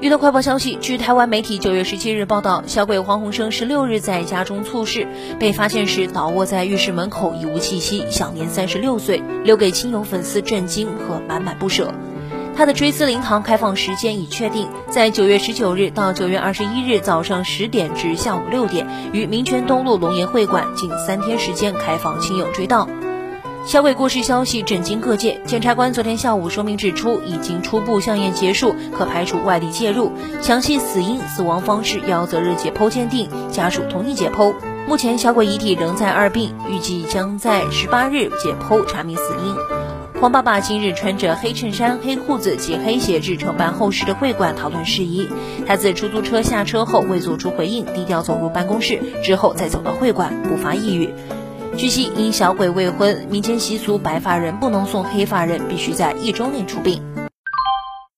[0.00, 5.06] 娱乐快报消息，据台湾媒体九月十七日报道，小鬼黄鸿升十六日在家中猝逝，
[5.38, 11.94] 被发现时倒卧在浴室门口，已无气息，享年三十六岁，留给亲友粉丝震惊和满满不舍。
[12.56, 22.86] 他的追思灵堂开放时间已确定，在九月十九日到九月二十一日早上十点至下午六点，于民权东路龙岩会馆，近三天时间开放亲友追悼。
[23.66, 25.40] 小鬼过世消息震惊各界。
[25.44, 30.12] 检察官昨天下午说明指出，已经初步相验结束，可排除外力介入。
[30.40, 34.54] 详细死因、死亡方式要择日解剖鉴定，家属同意解剖。
[34.86, 39.56] 目前小鬼遗体仍在二病，预计将在十八日解剖查明死因。
[40.20, 45.28] 黄爸爸今日穿着黑衬衫、黑裤子及黑鞋至承办后事的会馆讨论事宜。
[45.66, 51.12] 他自出租车下车后未做出回应，低调走入办公室，之后再走到会馆，不发一语。
[51.76, 57.02] 据悉，因小鬼未婚，民间习俗白发人不能送黑发人，必须在一周内出殡。